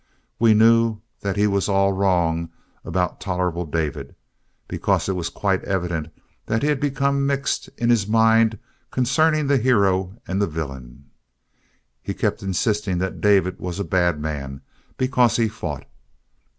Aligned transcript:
We 0.39 0.55
knew 0.55 0.97
that 1.19 1.37
he 1.37 1.45
was 1.45 1.69
all 1.69 1.93
wrong 1.93 2.49
about 2.83 3.19
"Tol'able 3.21 3.65
David" 3.67 4.15
because 4.67 5.07
it 5.07 5.15
was 5.15 5.29
quite 5.29 5.63
evident 5.63 6.07
that 6.47 6.63
he 6.63 6.69
had 6.69 6.79
become 6.79 7.27
mixed 7.27 7.67
in 7.77 7.91
his 7.91 8.07
mind 8.07 8.57
concerning 8.89 9.45
the 9.45 9.57
hero 9.59 10.17
and 10.27 10.41
the 10.41 10.47
villain. 10.47 11.11
He 12.01 12.15
kept 12.15 12.41
insisting 12.41 12.97
that 12.97 13.21
David 13.21 13.59
was 13.59 13.79
a 13.79 13.83
bad 13.83 14.19
man 14.19 14.61
because 14.97 15.35
he 15.37 15.47
fought. 15.47 15.85